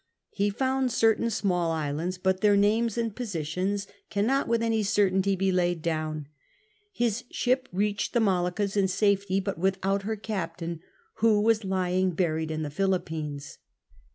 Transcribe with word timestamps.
He 0.31 0.49
found 0.49 0.91
certain 0.91 1.29
small 1.29 1.71
islands, 1.71 2.17
but 2.17 2.41
their 2.41 2.57
names 2.57 2.97
and 2.97 3.15
positions 3.15 3.83
46 3.85 3.85
CAPTAIN 3.85 3.91
COON 3.91 4.07
CHAP. 4.07 4.13
cannot 4.39 4.47
with 4.47 4.63
any 4.63 4.81
certainty 4.81 5.35
be 5.35 5.51
laid 5.51 5.83
down. 5.83 6.27
His 6.91 7.23
ship 7.29 7.69
reached 7.71 8.13
the 8.13 8.19
Moluccas 8.19 8.75
in 8.75 8.87
safety, 8.87 9.39
but 9.39 9.59
without 9.59 10.01
her 10.01 10.15
captain, 10.15 10.79
who 11.17 11.39
was 11.41 11.63
lying 11.63 12.13
buried 12.15 12.49
in 12.49 12.63
the 12.63 12.71
Philippines. 12.71 13.59